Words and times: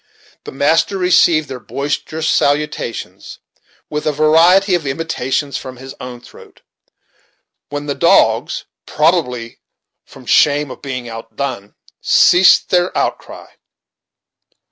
The 0.45 0.51
master 0.51 0.97
received 0.97 1.47
their 1.47 1.59
boisterous 1.59 2.27
salutations 2.27 3.37
with 3.87 4.07
a 4.07 4.11
variety 4.11 4.73
of 4.73 4.87
imitations 4.87 5.57
from 5.59 5.77
his 5.77 5.93
own 5.99 6.21
throat, 6.21 6.63
when 7.69 7.85
the 7.85 7.93
dogs, 7.93 8.65
probably 8.87 9.59
from 10.03 10.25
shame 10.25 10.71
of 10.71 10.81
being 10.81 11.07
outdone, 11.07 11.75
ceased 12.01 12.69
their 12.71 12.97
out 12.97 13.19
cry. 13.19 13.57